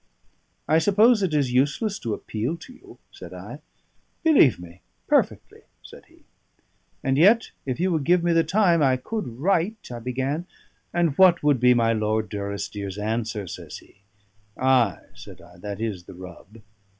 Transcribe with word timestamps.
"I 0.67 0.79
suppose 0.79 1.21
it 1.21 1.31
is 1.31 1.53
useless 1.53 1.99
to 1.99 2.15
appeal 2.15 2.57
to 2.57 2.73
you?" 2.73 2.97
said 3.11 3.35
I. 3.35 3.59
"Believe 4.23 4.59
me, 4.59 4.81
perfectly," 5.05 5.61
said 5.83 6.07
he. 6.07 6.23
"And 7.03 7.19
yet, 7.19 7.51
if 7.67 7.79
you 7.79 7.91
would 7.91 8.03
give 8.03 8.23
me 8.23 8.33
time, 8.41 8.81
I 8.81 8.97
could 8.97 9.27
write" 9.37 9.91
I 9.91 9.99
began. 9.99 10.47
"And 10.91 11.15
what 11.19 11.43
would 11.43 11.59
be 11.59 11.75
my 11.75 11.93
Lord 11.93 12.29
Durrisdeer's 12.29 12.97
answer?" 12.97 13.43
asks 13.43 13.77
he. 13.77 14.01
"Ay," 14.57 15.01
said 15.13 15.39
I, 15.39 15.59
"that 15.59 15.79
is 15.79 16.05
the 16.05 16.15
rub." 16.15 16.63